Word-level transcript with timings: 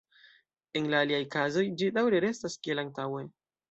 En 0.81 0.87
la 0.93 1.03
aliaj 1.05 1.21
kazoj 1.37 1.67
ĝi 1.77 1.93
daŭre 2.01 2.27
restas 2.29 2.61
kiel 2.65 2.87
antaŭe. 2.89 3.29